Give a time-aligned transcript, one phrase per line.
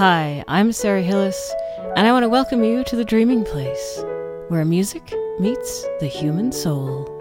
[0.00, 1.54] Hi, I'm Sara Hillis,
[1.94, 4.02] and I want to welcome you to the Dreaming Place,
[4.48, 7.19] where music meets the human soul.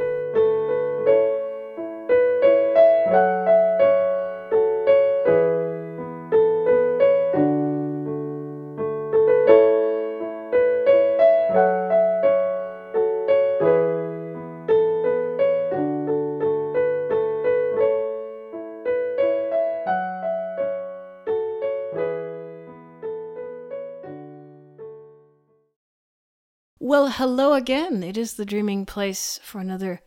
[26.81, 28.03] Well, hello again.
[28.03, 29.99] It is the Dreaming Place for another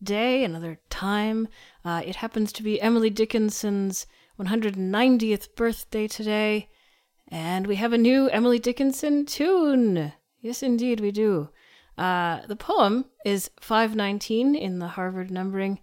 [0.00, 1.48] day, another time.
[1.84, 4.06] Uh, it happens to be Emily Dickinson's
[4.38, 6.68] 190th birthday today,
[7.26, 10.12] and we have a new Emily Dickinson tune.
[10.40, 11.48] Yes, indeed, we do.
[11.98, 15.80] Uh, the poem is 519 in the Harvard numbering,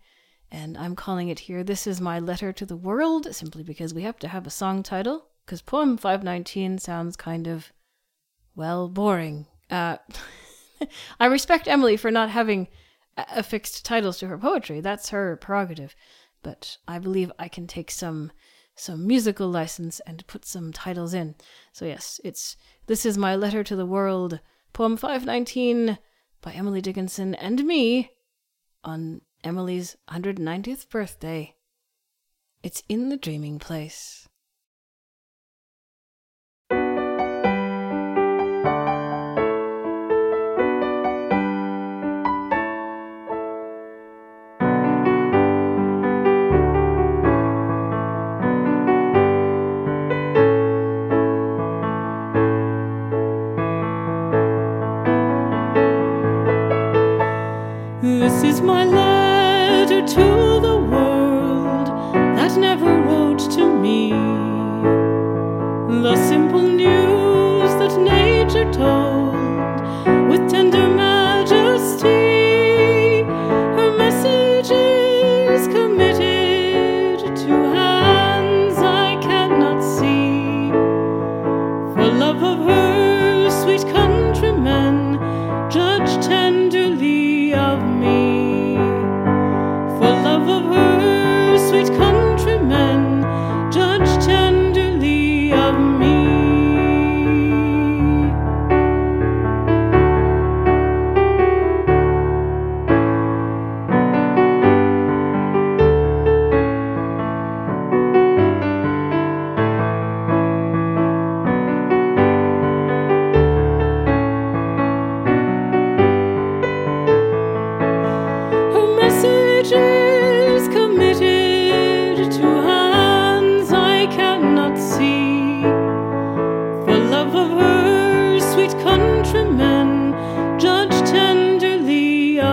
[0.49, 4.04] and I'm calling it here This is My Letter to the World, simply because we
[4.04, 7.73] have to have a song title, because poem 519 sounds kind of,
[8.55, 9.48] well, boring.
[9.70, 9.98] Uh,
[11.20, 12.68] I respect Emily for not having
[13.18, 14.79] affixed titles to her poetry.
[14.82, 15.96] That's her prerogative.
[16.43, 18.32] But I believe I can take some
[18.79, 21.34] some musical license and put some titles in.
[21.71, 24.40] So yes, it's This is My Letter to the World,
[24.71, 25.98] poem 519
[26.41, 28.12] by Emily Dickinson and me
[28.84, 31.55] on Emily's 190th birthday.
[32.62, 34.26] It's in the dreaming place.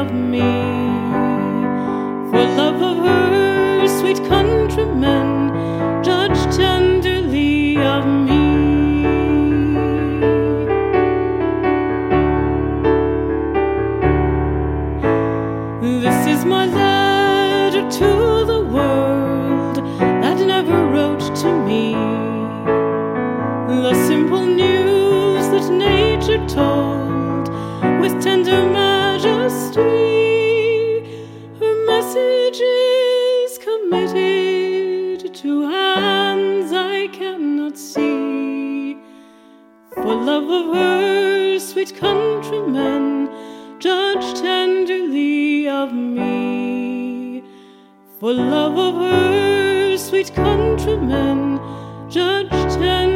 [0.04, 0.73] Of me.
[33.94, 38.99] Is committed to hands I cannot see.
[39.94, 43.28] For love of her sweet countrymen,
[43.78, 47.43] judge tenderly of me.
[48.19, 51.61] For love of her sweet countrymen,
[52.09, 53.13] judge tenderly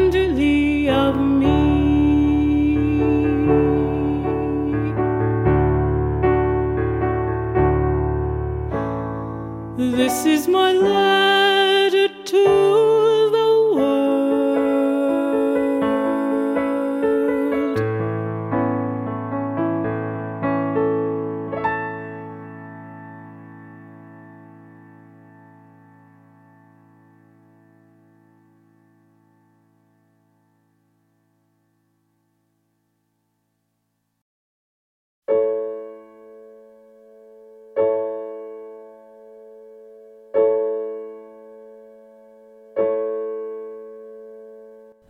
[9.79, 12.98] This is my letter to